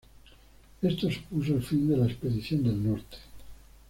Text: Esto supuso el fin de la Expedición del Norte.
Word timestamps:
Esto 0.81 1.11
supuso 1.11 1.53
el 1.57 1.61
fin 1.61 1.87
de 1.87 1.95
la 1.95 2.07
Expedición 2.07 2.63
del 2.63 2.83
Norte. 2.83 3.17